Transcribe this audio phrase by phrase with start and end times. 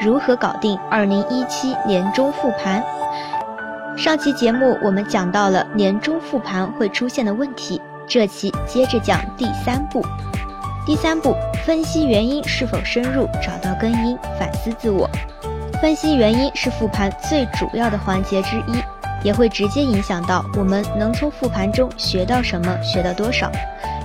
[0.00, 2.82] 如何搞定二零一七年中复盘。
[3.96, 10.04] 上期节目我们讲到了年终复盘会出现的问题，这期接着讲第三步。
[10.84, 15.08] 第三步，分析原因是否深入，找到根因，反思自我。
[15.80, 18.82] 分析原因是复盘最主要的环节之一，
[19.22, 23.50] 也会直接影响到我们能从复盘中学到什么，学到多少。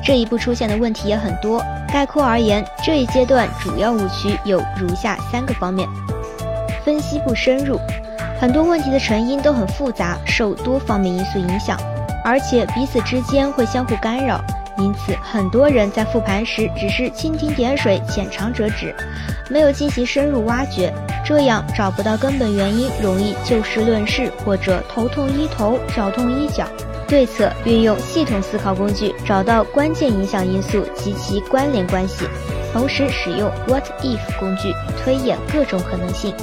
[0.08, 1.62] 这一步出现的问题也很多。
[1.92, 5.86] 概括而言，这一阶段主要误区有如下三个方面：
[6.86, 7.78] 分析不深入，
[8.40, 11.78] 很多问题的成因都很复杂，受多方面因素影响，
[12.24, 14.40] 而且彼此之间会相互干扰，
[14.78, 18.96] 因此很多人在复盘时只是蜻蜓点水、浅尝辄止，
[19.50, 20.94] 没有进行深入挖掘，
[21.26, 26.66] 这样找不到根本原因，容易就事论事或者头痛医头、脚痛医脚。
[27.08, 32.26] 对策运用系统思考工具，找到关键影响因素及其关联关系，
[32.74, 36.36] 同时使用 What if 工具推演各种可能性，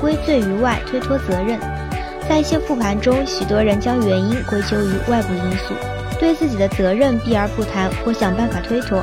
[0.00, 1.58] 归罪于外，推脱责任。
[2.28, 5.74] 在一些复盘中，许多人将原因归咎于外部因素，
[6.20, 9.02] 对自己的责任避而不谈或想办法推脱，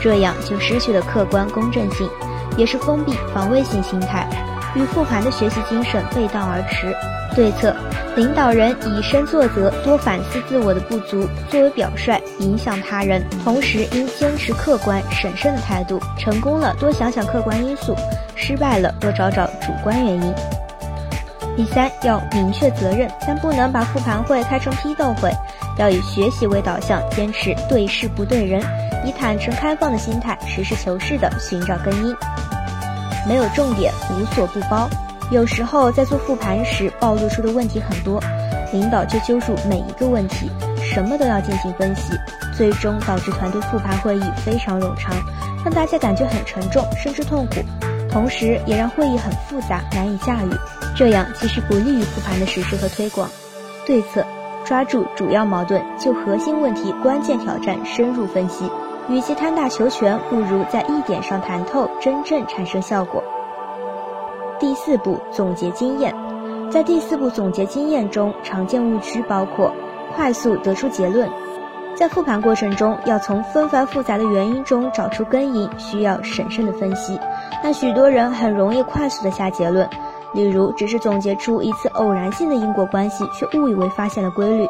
[0.00, 2.08] 这样就失去了客观公正性，
[2.56, 4.28] 也是封闭防卫性心态，
[4.74, 6.94] 与复盘的学习精神背道而驰。
[7.34, 7.74] 对策。
[8.16, 13.24] 领导人以身作则，多反思自我的不足，作为表率影响他人。
[13.44, 16.00] 同时，应坚持客观审慎的态度。
[16.18, 17.94] 成功了，多想想客观因素；
[18.34, 20.34] 失败了，多找找主观原因。
[21.56, 25.30] 第三，要明确责任，但不能把复盘会开成批斗会，
[25.78, 28.60] 要以学习为导向，坚持对事不对人，
[29.06, 32.14] 以坦诚开放的心态，实事求是地寻找根因。
[33.26, 34.88] 没有重点，无所不包。
[35.30, 38.20] 有时候在做复盘时，暴露出的问题很多，
[38.72, 40.50] 领导就揪住每一个问题，
[40.82, 42.14] 什么都要进行分析，
[42.56, 45.14] 最终导致团队复盘会议非常冗长，
[45.64, 47.60] 让大家感觉很沉重，甚至痛苦，
[48.10, 50.50] 同时也让会议很复杂，难以驾驭。
[50.96, 53.28] 这样其实不利于复盘的实施和推广。
[53.86, 54.24] 对策：
[54.64, 58.70] 抓住主要矛盾，就核心问题、关键挑战深入分析。
[59.10, 63.20] 与其贪大求全，不如在一点上谈透，真正产生效果。
[64.60, 66.14] 第四步总结经验，
[66.70, 69.72] 在第四步总结经验中，常见误区包括
[70.14, 71.28] 快速得出结论。
[71.96, 77.18] 在复盘过程中，要从纷繁复杂的原因中找出根因，需要审慎的分析。
[77.62, 79.88] 但许多人很容易快速的下结论，
[80.32, 84.68] 例如只是总结出一次偶然性的因果关系，却误以为发现了规律。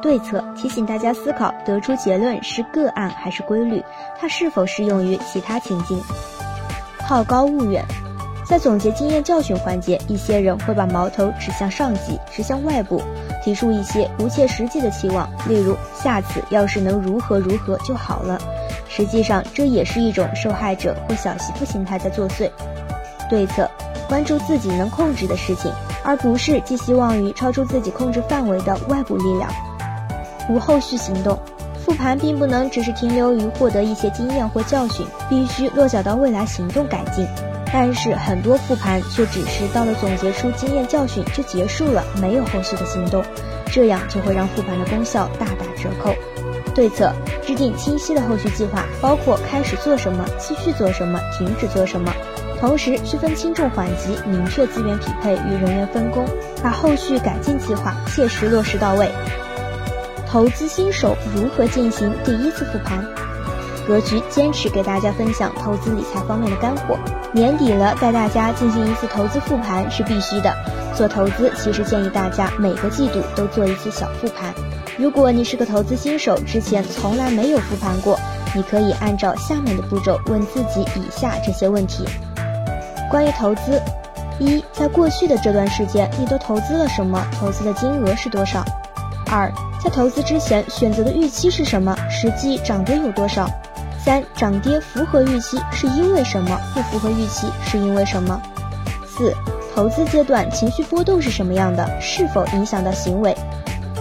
[0.00, 3.84] 对策提醒大家思考：得出结论是个案还是规律？
[4.18, 6.00] 它是否适用于其他情境？
[7.00, 7.84] 好高骛远。
[8.46, 13.02] 在总结经验教训环节，一些人会把矛头指向上级，指向外部，
[13.44, 18.40] 提出一些不切实际的期望，例如下次要是能如何如何就好了。
[18.88, 22.50] 实际上，这也是一种受害者或小媳妇心态在作祟。
[23.28, 23.70] 对策：
[24.08, 25.70] 关注自己能控制的事情，
[26.02, 29.50] 而不是寄希望于超出自己控制范围的外部力量。
[30.48, 31.38] 无后续行动，
[31.84, 37.26] 复盘并不能只是停留于获得一些经验或教训，必须落脚到未来行动改进。
[37.70, 43.22] 但是很多复盘却只是到了总结出经验教训就结束了，没有后续的行动，
[43.70, 46.14] 这样就会让复盘的功效大打折扣。
[46.74, 47.12] 对策：
[47.44, 52.10] 制定清晰的后续计划，包括开始做什么、继续做什么、停止做什么，
[52.58, 56.24] 同时区分轻重缓急，明确资源匹配与人员分工，
[56.62, 59.10] 把后续改进计划切实落实到位。
[60.30, 63.02] 投资新手如何进行第一次复盘？
[63.86, 66.98] 格局坚持给大家分享投资理财方面的干货。
[67.32, 70.54] 年底了，带大家进行一次投资复盘是必须的。
[70.94, 74.52] 做投资其实建议大家每个季度都做一次小复盘。
[74.98, 78.18] 如果你是个投资新手，之前从来没有复盘过，
[78.54, 82.04] 你可以按照下面的步骤问自己以下这些问题：
[83.10, 83.80] 关于投资，
[84.38, 87.26] 一，在过去的这段时间，你都投资了什么？
[87.40, 88.62] 投资的金额是多少？
[89.30, 89.50] 二，
[89.82, 91.96] 在投资之前选择的预期是什么？
[92.10, 93.48] 实际涨跌有多少？
[94.04, 96.58] 三涨跌符合预期是因为什么？
[96.74, 98.40] 不符合预期是因为什么？
[99.06, 99.34] 四
[99.74, 101.88] 投资阶段情绪波动是什么样的？
[102.00, 103.36] 是否影响到行为？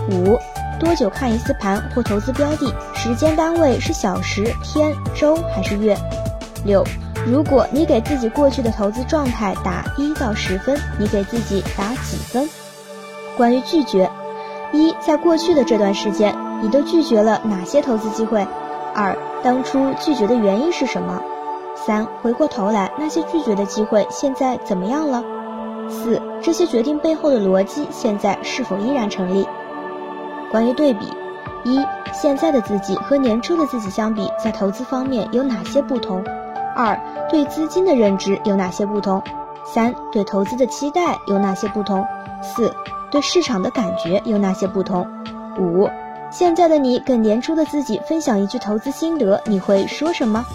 [0.10, 0.40] 五
[0.80, 2.74] 多久看一次盘或投资标的？
[2.96, 5.98] 时间单位是小时、天、周还是月？
[6.66, 6.84] 六
[7.26, 12.48] 如果你给自己过去的投资状态打一到十分，你给自己打几分？
[13.36, 14.10] 关于拒绝，
[14.72, 18.46] 一，在过去的这段时间，你都拒绝了哪些投资机会？
[18.94, 21.22] 二，当初拒绝的原因是什么？
[21.76, 25.24] 三，回过头来，那些拒绝的机会现在怎么样了？
[25.90, 29.48] 四，这些决定背后的逻辑现在是否依然成立？
[30.52, 31.14] 关于对比，
[31.64, 36.24] 一，现在的自己和年初的自己相比，在投资方面有哪些不同？
[36.76, 37.00] 二
[37.30, 39.22] 对资金的认知有哪些不同？
[39.74, 42.06] 三对投资的期待有哪些不同？
[42.42, 42.74] 四
[43.12, 45.06] 对市场的感觉有哪些不同？
[45.60, 45.90] 五
[46.32, 50.46] 现在的你跟年初的自己分享一句投资心得，你会说什么？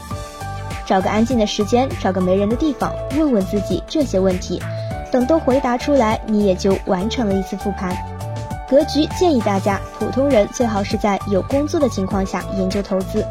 [0.87, 4.61] 找个安静的时间，找个没人的地方，问问自己这些问题。
[5.11, 7.95] 等都回答出来，你也就完成了一次复盘。
[8.69, 13.23] 格局建议大家，普通人最好是在有工作的情况下研究投资。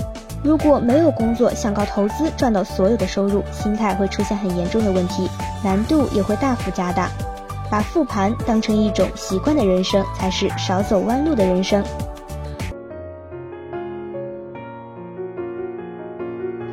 [0.43, 5.29] 如果没有工作，想靠投资赚到所有的收入，心态会出现很严重的问题，
[5.63, 7.09] 难度也会大幅加大。
[7.69, 11.83] 把复盘当成一种习惯的人生，才是少走弯路的人生。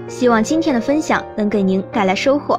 [0.08, 2.58] 希望今天的分享能给您带来收获。